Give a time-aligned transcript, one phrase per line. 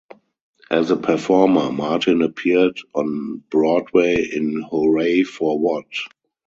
[0.71, 5.85] As a performer, Martin appeared on Broadway in Hooray for What!